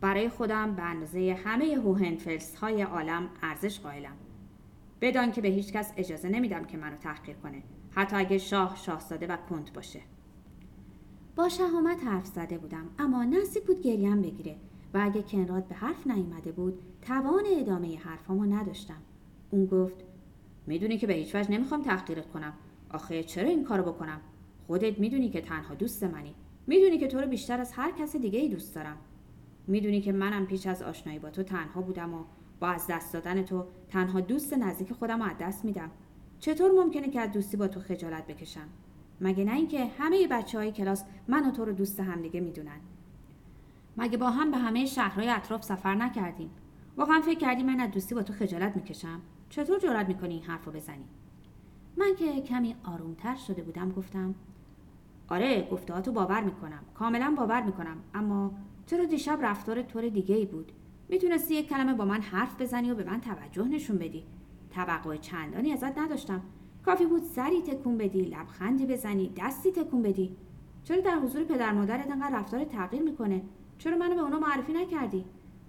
برای 0.00 0.28
خودم 0.28 0.74
به 0.74 0.82
اندازه 0.82 1.38
همه 1.44 1.64
هوهنفلس 1.64 2.56
های 2.56 2.82
عالم 2.82 3.28
ارزش 3.42 3.80
قائلم. 3.80 4.16
بدان 5.00 5.32
که 5.32 5.40
به 5.40 5.48
هیچ 5.48 5.72
کس 5.72 5.92
اجازه 5.96 6.28
نمیدم 6.28 6.64
که 6.64 6.76
منو 6.76 6.96
تحقیر 6.96 7.36
کنه 7.36 7.62
حتی 7.90 8.16
اگه 8.16 8.38
شاه 8.38 8.76
شاهزاده 8.76 9.26
و 9.26 9.36
کنت 9.36 9.72
باشه. 9.72 10.00
با 11.36 11.48
شهامت 11.48 12.04
حرف 12.04 12.26
زده 12.26 12.58
بودم 12.58 12.88
اما 12.98 13.24
نزدیک 13.24 13.62
بود 13.62 13.82
گریم 13.82 14.22
بگیره 14.22 14.56
و 14.94 15.00
اگه 15.02 15.22
کنراد 15.22 15.64
به 15.68 15.74
حرف 15.74 16.06
نیامده 16.06 16.52
بود 16.52 16.78
توان 17.02 17.44
ادامه 17.58 17.98
حرفامو 17.98 18.44
نداشتم. 18.44 19.02
اون 19.50 19.66
گفت 19.66 20.04
می‌دونی 20.66 20.98
که 20.98 21.06
به 21.06 21.12
هیچ 21.12 21.34
وجه 21.34 21.50
نمی‌خوام 21.50 21.82
تحقیرت 21.82 22.30
کنم. 22.30 22.52
آخه 22.90 23.22
چرا 23.22 23.48
این 23.48 23.64
کارو 23.64 23.82
بکنم؟ 23.82 24.20
خودت 24.66 24.98
می‌دونی 24.98 25.30
که 25.30 25.40
تنها 25.40 25.74
دوست 25.74 26.04
منی. 26.04 26.34
می‌دونی 26.66 26.98
که 26.98 27.06
تو 27.06 27.20
رو 27.20 27.26
بیشتر 27.26 27.60
از 27.60 27.72
هر 27.72 27.90
کس 27.90 28.16
دیگه 28.16 28.38
ای 28.38 28.48
دوست 28.48 28.74
دارم. 28.74 28.96
می‌دونی 29.66 30.00
که 30.00 30.12
منم 30.12 30.46
پیش 30.46 30.66
از 30.66 30.82
آشنایی 30.82 31.18
با 31.18 31.30
تو 31.30 31.42
تنها 31.42 31.80
بودم 31.80 32.14
و 32.14 32.24
با 32.60 32.68
از 32.68 32.86
دست 32.90 33.12
دادن 33.12 33.42
تو 33.42 33.64
تنها 33.88 34.20
دوست 34.20 34.52
نزدیک 34.52 34.92
خودم 34.92 35.22
رو 35.22 35.30
از 35.30 35.36
دست 35.40 35.64
میدم. 35.64 35.90
چطور 36.38 36.70
ممکنه 36.70 37.10
که 37.10 37.20
از 37.20 37.32
دوستی 37.32 37.56
با 37.56 37.68
تو 37.68 37.80
خجالت 37.80 38.26
بکشم؟ 38.26 38.68
مگه 39.20 39.44
نه 39.44 39.54
اینکه 39.54 39.86
همه 39.98 40.28
بچه 40.28 40.58
های 40.58 40.72
کلاس 40.72 41.04
من 41.28 41.48
و 41.48 41.50
تو 41.50 41.64
رو 41.64 41.72
دوست 41.72 42.00
همدیگه 42.00 42.40
می‌دونن. 42.40 42.80
مگه 43.96 44.16
با 44.16 44.30
هم 44.30 44.50
به 44.50 44.56
همه 44.56 44.86
شهرهای 44.86 45.28
اطراف 45.28 45.64
سفر 45.64 45.94
نکردیم؟ 45.94 46.50
واقعا 46.96 47.20
فکر 47.20 47.38
کردی 47.38 47.62
من 47.62 47.80
از 47.80 47.90
دوستی 47.90 48.14
با 48.14 48.22
تو 48.22 48.32
خجالت 48.32 48.76
می‌کشم؟ 48.76 49.20
چطور 49.50 49.78
جرأت 49.78 50.08
می‌کنی 50.08 50.34
این 50.34 50.42
حرف 50.42 50.64
رو 50.64 50.72
بزنی؟ 50.72 51.04
من 51.96 52.14
که 52.18 52.40
کمی 52.40 52.74
آرومتر 52.84 53.36
شده 53.36 53.62
بودم 53.62 53.90
گفتم 53.90 54.34
آره 55.28 55.68
گفتهاتو 55.70 56.12
باور 56.12 56.40
می‌کنم 56.40 56.82
کاملا 56.94 57.34
باور 57.38 57.62
می‌کنم 57.62 57.96
اما 58.14 58.52
چرا 58.86 59.04
دیشب 59.04 59.38
رفتار 59.42 59.82
طور 59.82 60.08
دیگه 60.08 60.34
ای 60.34 60.46
بود؟ 60.46 60.72
می‌تونستی 61.08 61.54
یک 61.54 61.68
کلمه 61.68 61.94
با 61.94 62.04
من 62.04 62.20
حرف 62.20 62.60
بزنی 62.60 62.90
و 62.90 62.94
به 62.94 63.04
من 63.04 63.20
توجه 63.20 63.64
نشون 63.64 63.98
بدی؟ 63.98 64.24
توقع 64.70 65.16
چندانی 65.16 65.72
ازت 65.72 65.98
نداشتم. 65.98 66.42
کافی 66.84 67.06
بود 67.06 67.22
سری 67.22 67.62
تکون 67.62 67.98
بدی 67.98 68.22
لبخندی 68.22 68.86
بزنی 68.86 69.32
دستی 69.36 69.72
تکون 69.72 70.02
بدی. 70.02 70.36
چرا 70.84 71.00
در 71.00 71.18
حضور 71.18 71.44
پدر 71.44 71.72
مادرت 71.72 72.10
انقدر 72.10 72.38
رفتار 72.38 72.64
تغییر 72.64 73.02
می‌کنه؟ 73.02 73.42
چرا 73.78 73.96
منو 73.96 74.14
به 74.14 74.20
اونا 74.20 74.38
معرفی 74.38 74.72
نکردی؟ 74.72 75.24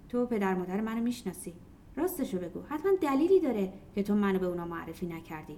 تو 0.08 0.26
پدر 0.26 0.54
مادر 0.54 0.80
منو 0.80 1.02
می‌شناسی. 1.02 1.52
راستشو 1.96 2.38
بگو. 2.38 2.60
حتما 2.68 2.92
دلیلی 3.00 3.40
داره 3.40 3.72
که 3.94 4.02
تو 4.02 4.14
منو 4.14 4.38
به 4.38 4.46
اونا 4.46 4.64
معرفی 4.64 5.06
نکردی. 5.06 5.56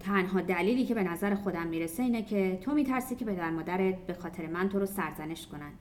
تنها 0.00 0.40
دلیلی 0.40 0.86
که 0.86 0.94
به 0.94 1.02
نظر 1.02 1.34
خودم 1.34 1.66
می‌رسه 1.66 2.02
اینه 2.02 2.22
که 2.22 2.58
تو 2.62 2.74
میترسی 2.74 3.14
که 3.14 3.24
پدر 3.24 3.50
مادرت 3.50 4.06
به 4.06 4.14
خاطر 4.14 4.46
من 4.46 4.68
تو 4.68 4.78
رو 4.78 4.86
سرزنش 4.86 5.46
کنن. 5.46 5.72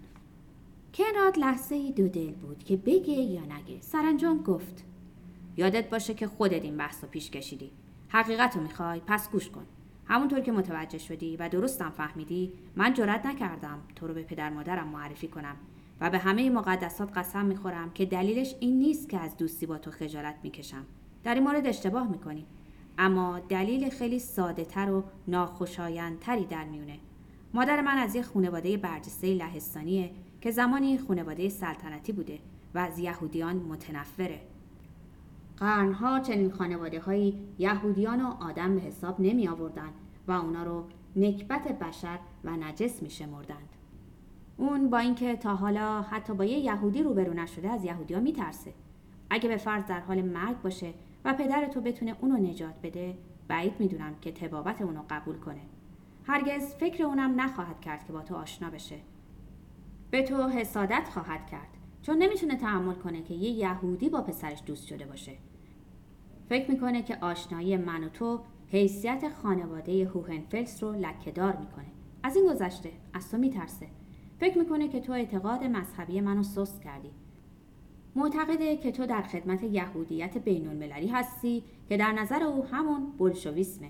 کنراد 0.94 1.38
لحظه 1.38 1.76
ای 1.76 1.92
دو 1.92 2.08
دل 2.08 2.32
بود 2.32 2.64
که 2.64 2.78
بگه 2.78 3.14
یا 3.14 3.42
نگه. 3.42 3.82
سرانجام 3.82 4.44
گفت. 4.44 4.84
یادت 5.58 5.90
باشه 5.90 6.14
که 6.14 6.28
خودت 6.28 6.64
این 6.64 6.78
بحث 6.78 7.04
رو 7.04 7.10
پیش 7.10 7.32
کشیدی. 7.32 7.72
حقیقت 8.14 8.56
رو 8.56 8.62
می‌خوای 8.62 9.02
پس 9.08 9.32
گوش 9.32 9.50
کن. 9.50 9.66
همونطور 10.06 10.40
که 10.40 10.52
متوجه 10.52 10.98
شدی 10.98 11.38
و 11.38 11.50
درستم 11.50 11.90
فهمیدی 11.90 12.54
من 12.76 12.94
جرأت 12.94 13.26
نکردم 13.26 13.80
تو 13.96 14.08
رو 14.08 14.14
به 14.14 14.24
پدر 14.24 14.50
مادرم 14.50 14.88
معرفی 14.88 15.28
کنم 15.28 15.56
و 16.02 16.10
به 16.10 16.18
همه 16.18 16.50
مقدسات 16.50 17.18
قسم 17.18 17.46
می‌خورم 17.46 17.92
که 17.92 18.06
دلیلش 18.06 18.56
این 18.60 18.80
نیست 18.80 19.10
که 19.10 19.20
از 19.20 19.38
دوستی 19.38 19.66
با 19.66 19.78
تو 19.78 19.92
خجالت 19.92 20.36
می‌کشم. 20.44 20.86
در 21.24 21.34
این 21.34 21.44
مورد 21.44 21.68
اشتباه 21.68 22.08
می‌کنی. 22.08 22.46
اما 22.98 23.40
دلیل 23.40 23.90
خیلی 23.90 24.20
ساده 24.20 24.66
تر 24.66 24.92
و 24.92 25.04
ناخوشایندتری 25.28 26.46
در 26.46 26.64
میونه. 26.64 27.00
مادر 27.54 27.82
من 27.82 27.98
از 27.98 28.16
یه 28.16 28.22
خانواده 28.22 28.78
برجسته 28.78 29.34
لهستانیه 29.34 30.12
که 30.42 30.52
زمانی 30.52 30.98
خانواده 30.98 31.50
سلطنتی 31.50 32.12
بوده 32.12 32.40
و 32.76 32.80
از 32.80 33.00
یهودیان 33.00 33.56
متنفره. 33.56 34.42
قرنها 35.58 36.20
چنین 36.20 36.52
خانواده 36.52 37.00
هایی 37.00 37.40
یهودیان 37.60 38.22
و 38.22 38.44
آدم 38.44 38.76
به 38.76 38.82
حساب 38.82 39.22
نمی 39.22 39.48
آوردن 39.48 39.90
و 40.28 40.32
اونا 40.32 40.64
رو 40.64 40.86
نکبت 41.16 41.80
بشر 41.80 42.20
و 42.44 42.52
نجس 42.52 43.04
می 43.04 43.10
شمردند. 43.10 43.70
اون 44.58 44.90
با 44.90 44.98
اینکه 44.98 45.36
تا 45.36 45.56
حالا 45.56 46.02
حتی 46.02 46.34
با 46.34 46.46
یه 46.46 46.58
یهودی 46.58 47.04
روبرو 47.04 47.34
نشده 47.34 47.70
از 47.70 47.84
یهودیا 47.84 48.20
میترسه. 48.20 48.74
اگه 49.30 49.50
به 49.50 49.58
فرض 49.58 49.86
در 49.86 50.00
حال 50.00 50.22
مرگ 50.22 50.62
باشه 50.62 50.94
و 51.26 51.34
پدر 51.34 51.68
تو 51.68 51.82
بتونه 51.82 52.16
اونو 52.22 52.38
نجات 52.38 52.76
بده 52.84 53.18
بعید 53.48 53.74
می‌دونم 53.80 54.16
که 54.22 54.32
تبابت 54.32 54.82
اونو 54.82 55.02
قبول 55.10 55.36
کنه. 55.36 55.62
هرگز 56.28 56.76
فکر 56.76 57.04
اونم 57.04 57.42
نخواهد 57.42 57.82
کرد 57.82 58.08
که 58.08 58.14
با 58.14 58.22
تو 58.22 58.36
آشنا 58.36 58.70
بشه. 58.70 58.96
به 60.12 60.24
تو 60.24 60.48
حسادت 60.48 61.10
خواهد 61.14 61.48
کرد. 61.48 61.73
چون 62.04 62.18
نمی‌تونه 62.18 62.56
تحمل 62.56 62.94
کنه 62.94 63.22
که 63.22 63.34
یه 63.34 63.50
یهودی 63.50 64.10
با 64.10 64.22
پسرش 64.22 64.64
دوست 64.66 64.88
شده 64.88 65.06
باشه. 65.06 65.32
فکر 66.50 66.72
می‌کنه 66.72 67.02
که 67.02 67.18
آشنایی 67.22 67.78
من 67.78 68.04
و 68.04 68.10
تو 68.10 68.40
حیثیت 68.68 69.30
خانواده 69.44 70.06
هوهنفلس 70.06 70.84
رو 70.84 70.92
لکهدار 70.92 71.56
می‌کنه. 71.56 71.86
از 72.24 72.36
این 72.36 72.50
گذشته 72.50 72.92
از 73.14 73.32
تو 73.32 73.38
میترسه. 73.38 73.88
فکر 74.40 74.58
می‌کنه 74.58 74.88
که 74.88 75.00
تو 75.00 75.14
اعتقاد 75.14 75.64
مذهبی 75.64 76.22
منو 76.22 76.44
سست 76.44 76.82
کردی. 76.82 77.10
معتقده 78.16 78.78
که 78.78 78.92
تو 78.92 79.06
در 79.06 79.22
خدمت 79.22 79.64
یهودیت 79.64 80.38
بین 80.38 80.68
المللی 80.68 81.08
هستی 81.08 81.64
که 81.90 81.98
در 81.98 82.12
نظر 82.12 82.44
او 82.44 82.66
همون 82.66 83.12
بلشویسمه 83.18 83.90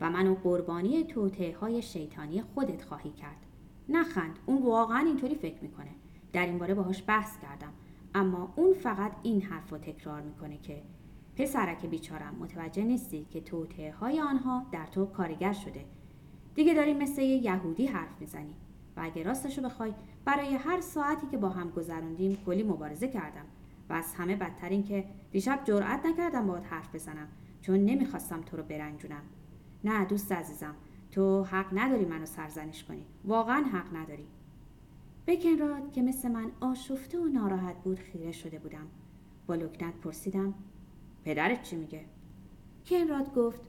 و 0.00 0.10
منو 0.10 0.34
قربانی 0.34 1.04
توته 1.04 1.56
های 1.60 1.82
شیطانی 1.82 2.42
خودت 2.42 2.82
خواهی 2.82 3.10
کرد. 3.10 3.46
نخند 3.88 4.38
اون 4.46 4.62
واقعا 4.62 4.98
اینطوری 4.98 5.34
فکر 5.34 5.62
می‌کنه. 5.62 5.90
در 6.32 6.46
این 6.46 6.58
باره 6.58 6.74
باهاش 6.74 7.04
بحث 7.06 7.38
کردم. 7.38 7.72
اما 8.14 8.52
اون 8.56 8.74
فقط 8.74 9.12
این 9.22 9.42
حرف 9.42 9.70
رو 9.70 9.78
تکرار 9.78 10.20
می‌کنه 10.20 10.58
که 10.58 10.82
پسرک 11.36 11.86
بیچارم 11.86 12.34
متوجه 12.40 12.84
نیستی 12.84 13.26
که 13.30 13.40
توته 13.40 13.92
های 13.92 14.20
آنها 14.20 14.66
در 14.72 14.86
تو 14.86 15.06
کارگر 15.06 15.52
شده. 15.52 15.84
دیگه 16.54 16.74
داری 16.74 16.94
مثل 16.94 17.22
یه 17.22 17.36
یهودی 17.36 17.86
حرف 17.86 18.20
می‌زنی 18.20 18.54
و 18.96 19.00
اگه 19.02 19.22
راستشو 19.22 19.62
بخوای 19.62 19.94
برای 20.24 20.54
هر 20.54 20.80
ساعتی 20.80 21.26
که 21.26 21.36
با 21.36 21.48
هم 21.48 21.70
گذروندیم 21.70 22.38
کلی 22.46 22.62
مبارزه 22.62 23.08
کردم. 23.08 23.44
و 23.88 23.92
از 23.92 24.14
همه 24.14 24.36
بدتر 24.36 24.68
این 24.68 24.82
که 24.82 25.04
دیشب 25.30 25.60
جرأت 25.64 26.06
نکردم 26.06 26.46
باهات 26.46 26.72
حرف 26.72 26.94
بزنم 26.94 27.28
چون 27.60 27.76
نمی‌خواستم 27.76 28.40
تو 28.40 28.56
رو 28.56 28.62
برنجونم. 28.62 29.22
نه 29.84 30.04
دوست 30.04 30.32
عزیزم 30.32 30.74
تو 31.10 31.44
حق 31.44 31.66
نداری 31.72 32.04
منو 32.04 32.26
سرزنش 32.26 32.84
کنی. 32.84 33.06
واقعا 33.24 33.64
حق 33.64 33.96
نداری. 33.96 34.26
بکنراد 35.30 35.92
که 35.92 36.02
مثل 36.02 36.28
من 36.28 36.52
آشفته 36.60 37.18
و 37.18 37.24
ناراحت 37.24 37.76
بود 37.76 37.98
خیره 37.98 38.32
شده 38.32 38.58
بودم. 38.58 38.86
با 39.46 39.54
لکنت 39.54 39.94
پرسیدم 39.94 40.54
پدرت 41.24 41.62
چی 41.62 41.76
میگه؟ 41.76 42.04
کنراد 42.86 43.34
گفت 43.34 43.60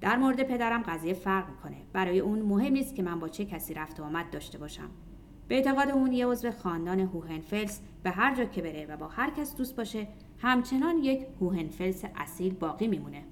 در 0.00 0.16
مورد 0.16 0.42
پدرم 0.42 0.82
قضیه 0.82 1.14
فرق 1.14 1.50
می‌کنه. 1.50 1.76
برای 1.92 2.20
اون 2.20 2.42
مهم 2.42 2.72
نیست 2.72 2.94
که 2.94 3.02
من 3.02 3.20
با 3.20 3.28
چه 3.28 3.44
کسی 3.44 3.74
رفت 3.74 4.00
و 4.00 4.04
آمد 4.04 4.30
داشته 4.30 4.58
باشم. 4.58 4.90
به 5.48 5.54
اعتقاد 5.54 5.90
اون 5.90 6.12
یه 6.12 6.26
عضو 6.26 6.50
خاندان 6.50 7.00
هوهنفلس 7.00 7.80
به 8.02 8.10
هر 8.10 8.34
جا 8.34 8.44
که 8.44 8.62
بره 8.62 8.86
و 8.86 8.96
با 8.96 9.08
هر 9.08 9.30
کس 9.30 9.56
دوست 9.56 9.76
باشه 9.76 10.08
همچنان 10.38 10.98
یک 10.98 11.26
هوهنفلس 11.40 12.04
اصیل 12.16 12.54
باقی 12.54 12.88
میمونه. 12.88 13.24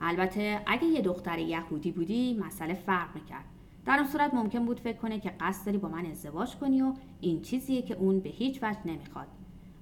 البته 0.00 0.62
اگه 0.66 0.84
یه 0.84 1.00
دختر 1.00 1.38
یهودی 1.38 1.92
بودی 1.92 2.34
مسئله 2.34 2.74
فرق 2.74 3.14
می‌کرد. 3.14 3.44
در 3.88 3.98
اون 3.98 4.06
صورت 4.06 4.34
ممکن 4.34 4.64
بود 4.64 4.80
فکر 4.80 4.96
کنه 4.96 5.20
که 5.20 5.32
قصد 5.40 5.66
داری 5.66 5.78
با 5.78 5.88
من 5.88 6.06
ازدواج 6.06 6.56
کنی 6.56 6.82
و 6.82 6.92
این 7.20 7.42
چیزیه 7.42 7.82
که 7.82 7.94
اون 7.94 8.20
به 8.20 8.28
هیچ 8.28 8.62
وجه 8.62 8.78
نمی‌خواد. 8.84 9.26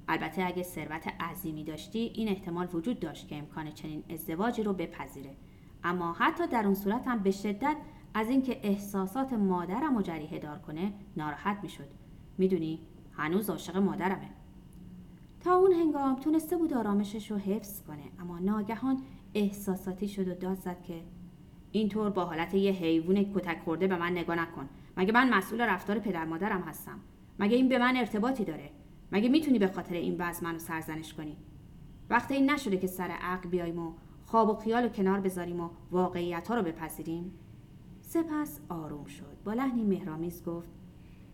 البته 0.09 0.45
اگه 0.45 0.63
ثروت 0.63 1.09
عظیمی 1.21 1.65
داشتی 1.65 1.99
این 1.99 2.29
احتمال 2.29 2.69
وجود 2.73 3.01
داشت 3.01 3.29
که 3.29 3.37
امکان 3.37 3.71
چنین 3.71 4.05
ازدواجی 4.11 4.63
رو 4.63 4.73
بپذیره. 4.73 5.37
اما 5.85 6.13
حتی 6.13 6.47
در 6.47 6.65
اون 6.65 6.75
صورت 6.75 7.09
هم 7.09 7.19
به 7.19 7.31
شدت 7.31 7.77
از 8.15 8.29
اینکه 8.29 8.61
احساسات 8.63 9.33
مادرم 9.33 9.97
رو 9.97 10.03
دار 10.43 10.59
کنه 10.59 10.93
ناراحت 11.17 11.59
می‌شد. 11.63 11.89
می‌دونی 12.39 12.81
هنوز 13.13 13.51
عاشق 13.51 13.77
مادرمه. 13.77 14.31
تا 15.41 15.55
اون 15.55 15.73
هنگام 15.73 16.17
تونسته 16.17 16.57
بود 16.57 16.75
آرامشش 16.75 17.31
رو 17.31 17.37
حفظ 17.37 17.83
کنه 17.83 18.05
اما 18.21 18.39
ناگهان 18.39 19.03
احساساتی 19.35 20.09
شد 20.09 20.29
و 20.29 20.35
داد 20.35 20.59
زد 20.59 20.83
که 20.83 21.03
اینطور 21.79 22.11
با 22.11 22.25
حالت 22.25 22.55
یه 22.55 22.73
حیوان 22.73 23.35
کتک 23.35 23.59
خورده 23.65 23.87
به 23.87 23.97
من 23.97 24.13
نگاه 24.13 24.37
نکن. 24.37 24.69
مگه 24.97 25.13
من 25.13 25.35
مسئول 25.35 25.61
رفتار 25.61 25.99
پدر 25.99 26.25
مادرم 26.25 26.61
هستم؟ 26.61 27.01
مگه 27.39 27.57
این 27.57 27.69
به 27.69 27.79
من 27.79 27.97
ارتباطی 27.97 28.45
داره؟ 28.45 28.71
مگه 29.13 29.29
می‌تونی 29.29 29.59
به 29.59 29.67
خاطر 29.67 29.95
این 29.95 30.17
وضع 30.19 30.45
منو 30.45 30.59
سرزنش 30.59 31.15
کنی؟ 31.15 31.37
وقتی 32.11 32.35
این 32.35 32.51
نشده 32.51 32.77
که 32.77 32.87
سر 32.87 33.09
عقل 33.09 33.49
بیایم 33.49 33.79
و 33.79 33.93
خواب 34.25 34.49
و 34.49 34.55
خیال 34.55 34.83
رو 34.83 34.89
کنار 34.89 35.21
بذاریم 35.21 35.61
و 35.61 35.71
واقعیت 35.91 36.49
ها 36.49 36.55
رو 36.55 36.63
بپذیریم؟ 36.63 37.33
سپس 38.01 38.61
آروم 38.69 39.05
شد. 39.05 39.37
با 39.45 39.53
لحنی 39.53 39.85
مهرامیز 39.85 40.45
گفت 40.45 40.69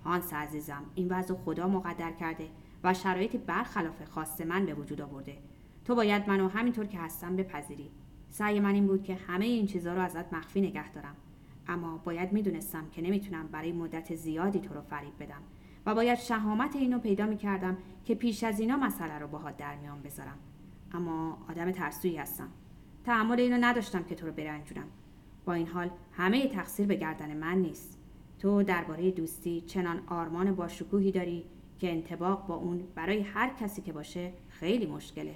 هانس 0.05 0.33
عزیزم 0.33 0.83
این 0.95 1.09
وضع 1.09 1.35
خدا 1.35 1.69
مقدر 1.69 2.13
کرده 2.13 2.49
و 2.85 2.95
شرایطی 2.95 3.39
برخلاف 3.39 4.11
خواست 4.11 4.41
من 4.41 4.67
به 4.67 4.75
وجود 4.75 5.01
آورده. 5.01 5.39
تو 5.85 5.95
باید 5.95 6.29
منو 6.29 6.49
همینطور 6.49 6.87
که 6.87 6.99
هستم 6.99 7.37
بپذیری. 7.37 7.91
سعی 8.33 8.61
من 8.61 8.75
این 8.75 8.87
بود 8.87 9.03
که 9.03 9.15
همه 9.15 9.45
این 9.45 9.67
چیزها 9.67 9.95
رو 9.95 10.01
ازت 10.01 10.35
مخفی 10.35 10.61
نگه 10.61 10.93
دارم. 10.93 11.17
اما 11.69 11.97
باید 11.97 12.33
می‌دونستم 12.33 12.91
که 12.91 13.03
نمی‌تونم 13.03 13.47
برای 13.47 13.73
مدت 13.73 14.15
زیادی 14.15 14.61
تو 14.61 14.75
رو 14.75 14.81
فریب 14.81 15.13
بدم 15.21 15.43
و 15.87 15.95
باید 15.95 16.19
شهامت 16.19 16.77
اینو 16.77 16.99
پیدا 16.99 17.27
می‌کردم 17.27 17.77
که 18.05 18.15
پیش 18.15 18.45
از 18.45 18.61
اینا 18.61 18.77
مسئله 18.77 19.19
رو 19.19 19.29
باهات 19.29 19.57
در 19.57 19.77
میان 19.77 20.03
بذارم. 20.03 20.39
اما 20.93 21.39
آدم 21.51 21.71
ترسویی 21.71 22.17
هستم. 22.17 22.49
تحمل 23.05 23.41
اینو 23.41 23.59
نداشتم 23.61 24.03
که 24.03 24.15
تو 24.15 24.27
رو 24.27 24.33
برنجونم. 24.33 24.87
با 25.45 25.53
این 25.53 25.67
حال 25.67 25.91
همه 26.13 26.49
تقصیر 26.49 26.87
به 26.87 26.95
گردن 26.95 27.37
من 27.37 27.59
نیست. 27.59 27.99
تو 28.39 28.63
درباره 28.63 29.11
دوستی 29.11 29.61
چنان 29.61 30.01
آرمان 30.07 30.55
با 30.55 30.69
شکوهی 30.69 31.13
داری 31.13 31.45
که 31.79 31.93
انتباق 31.93 32.47
با 32.47 32.55
اون 32.55 32.83
برای 32.95 33.21
هر 33.21 33.51
کسی 33.61 33.83
که 33.83 33.93
باشه 33.93 34.33
خیلی 34.49 34.87
مشکله. 34.87 35.35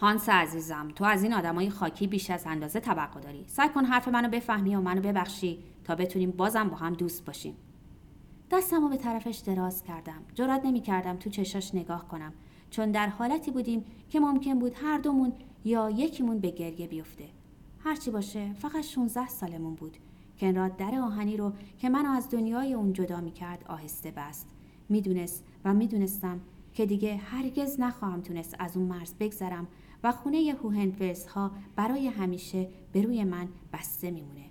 هانس 0.00 0.28
عزیزم 0.28 0.88
تو 0.94 1.04
از 1.04 1.22
این 1.22 1.34
آدمای 1.34 1.70
خاکی 1.70 2.06
بیش 2.06 2.30
از 2.30 2.42
اندازه 2.46 2.80
توقع 2.80 3.20
داری. 3.20 3.44
سعی 3.46 3.68
کن 3.68 3.84
حرف 3.84 4.08
منو 4.08 4.28
بفهمی 4.28 4.76
و 4.76 4.80
منو 4.80 5.00
ببخشی 5.00 5.58
تا 5.84 5.94
بتونیم 5.94 6.30
بازم 6.30 6.68
با 6.68 6.76
هم 6.76 6.92
دوست 6.92 7.24
باشیم. 7.24 7.56
دستمو 8.50 8.88
به 8.88 8.96
طرفش 8.96 9.36
دراز 9.36 9.82
کردم. 9.82 10.22
جرات 10.34 10.60
نمی 10.64 10.80
کردم 10.80 11.16
تو 11.16 11.30
چشاش 11.30 11.74
نگاه 11.74 12.08
کنم. 12.08 12.32
چون 12.70 12.90
در 12.90 13.08
حالتی 13.08 13.50
بودیم 13.50 13.84
که 14.10 14.20
ممکن 14.20 14.58
بود 14.58 14.72
هر 14.82 14.98
دومون 14.98 15.32
یا 15.64 15.90
یکیمون 15.90 16.38
به 16.38 16.50
گریه 16.50 16.86
بیفته. 16.86 17.24
هرچی 17.84 18.10
باشه 18.10 18.52
فقط 18.52 18.80
16 18.80 19.28
سالمون 19.28 19.74
بود. 19.74 19.96
کنراد 20.40 20.76
در 20.76 20.94
آهنی 20.94 21.36
رو 21.36 21.52
که 21.78 21.88
منو 21.88 22.10
از 22.10 22.30
دنیای 22.30 22.74
اون 22.74 22.92
جدا 22.92 23.20
می 23.20 23.32
کرد 23.32 23.64
آهسته 23.68 24.10
بست. 24.10 24.46
می‌دونست 24.88 25.44
و 25.64 25.74
می‌دونستم 25.74 26.40
که 26.74 26.86
دیگه 26.86 27.16
هرگز 27.16 27.80
نخواهم 27.80 28.20
تونست 28.20 28.56
از 28.58 28.76
اون 28.76 28.86
مرز 28.86 29.14
بگذرم 29.20 29.66
و 30.02 30.12
خونه 30.12 30.54
هوهنفرس 30.62 31.26
ها 31.26 31.50
برای 31.76 32.06
همیشه 32.06 32.68
به 32.92 33.02
روی 33.02 33.24
من 33.24 33.48
بسته 33.72 34.10
میمونه. 34.10 34.44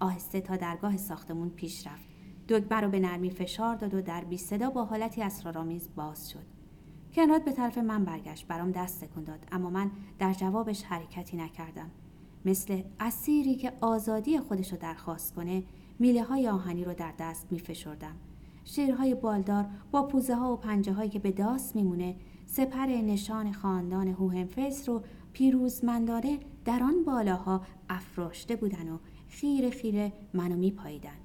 آهسته 0.00 0.40
تا 0.40 0.56
درگاه 0.56 0.96
ساختمون 0.96 1.50
پیش 1.50 1.86
رفت. 1.86 2.08
دگبر 2.48 2.80
رو 2.80 2.90
به 2.90 3.00
نرمی 3.00 3.30
فشار 3.30 3.76
داد 3.76 3.94
و 3.94 4.02
در 4.02 4.24
بی 4.24 4.38
صدا 4.38 4.70
با 4.70 4.84
حالتی 4.84 5.22
اسرارآمیز 5.22 5.88
باز 5.96 6.30
شد. 6.30 6.44
کنراد 7.14 7.44
به 7.44 7.52
طرف 7.52 7.78
من 7.78 8.04
برگشت 8.04 8.46
برام 8.46 8.72
دست 8.72 9.04
تکون 9.04 9.24
داد 9.24 9.46
اما 9.52 9.70
من 9.70 9.90
در 10.18 10.32
جوابش 10.32 10.82
حرکتی 10.82 11.36
نکردم. 11.36 11.90
مثل 12.44 12.82
اسیری 13.00 13.54
که 13.54 13.72
آزادی 13.80 14.38
خودش 14.38 14.72
رو 14.72 14.78
درخواست 14.78 15.34
کنه 15.34 15.62
میله 15.98 16.22
های 16.22 16.48
آهنی 16.48 16.84
رو 16.84 16.94
در 16.94 17.12
دست 17.18 17.52
می 17.52 17.58
فشردم. 17.58 18.16
شیرهای 18.64 19.14
بالدار 19.14 19.66
با 19.90 20.02
پوزه 20.02 20.34
ها 20.34 20.52
و 20.52 20.56
پنجه 20.56 20.92
هایی 20.92 21.10
که 21.10 21.18
به 21.18 21.32
داست 21.32 21.76
میمونه 21.76 22.16
سپر 22.46 22.86
نشان 22.86 23.52
خاندان 23.52 24.08
هوهنفلس 24.08 24.88
رو 24.88 25.02
پیروزمندانه 25.32 26.38
در 26.64 26.82
آن 26.82 27.04
بالاها 27.04 27.62
افراشته 27.88 28.56
بودن 28.56 28.88
و 28.88 28.98
خیر 29.28 29.70
خیره 29.70 30.12
منو 30.34 30.56
میپاییدن. 30.56 31.16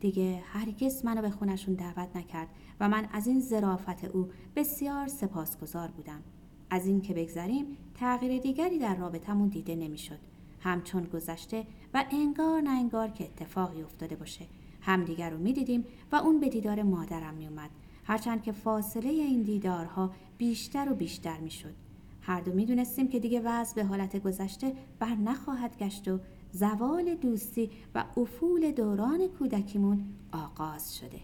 دیگه 0.00 0.42
هرگز 0.46 1.04
منو 1.04 1.22
به 1.22 1.30
خونشون 1.30 1.74
دعوت 1.74 2.16
نکرد 2.16 2.48
و 2.80 2.88
من 2.88 3.08
از 3.12 3.26
این 3.26 3.40
زرافت 3.40 4.04
او 4.04 4.28
بسیار 4.56 5.08
سپاسگزار 5.08 5.88
بودم. 5.88 6.22
از 6.70 6.86
این 6.86 7.00
که 7.00 7.14
بگذریم 7.14 7.66
تغییر 7.94 8.42
دیگری 8.42 8.78
در 8.78 8.94
رابطمون 8.94 9.48
دیده 9.48 9.76
نمی‌شد. 9.76 10.18
همچون 10.60 11.04
گذشته 11.04 11.66
و 11.94 12.04
انگار 12.10 12.60
نه 12.60 12.70
انگار 12.70 13.08
که 13.08 13.24
اتفاقی 13.24 13.82
افتاده 13.82 14.16
باشه. 14.16 14.46
همدیگر 14.80 15.30
رو 15.30 15.38
می‌دیدیم 15.38 15.84
و 16.12 16.16
اون 16.16 16.40
به 16.40 16.48
دیدار 16.48 16.82
مادرم 16.82 17.34
میومد 17.34 17.70
هرچند 18.06 18.42
که 18.42 18.52
فاصله 18.52 19.08
این 19.08 19.42
دیدارها 19.42 20.10
بیشتر 20.38 20.92
و 20.92 20.94
بیشتر 20.94 21.38
می‌شد. 21.38 21.74
هر 22.20 22.40
دو 22.40 22.52
می‌دونستیم 22.52 23.08
که 23.08 23.20
دیگه 23.20 23.40
وضع 23.44 23.74
به 23.74 23.84
حالت 23.84 24.16
گذشته 24.16 24.72
بر 24.98 25.14
نخواهد 25.14 25.78
گشت 25.78 26.08
و 26.08 26.18
زوال 26.52 27.14
دوستی 27.14 27.70
و 27.94 28.04
افول 28.16 28.72
دوران 28.72 29.28
کودکیمون 29.28 30.04
آغاز 30.32 30.96
شده. 30.96 31.20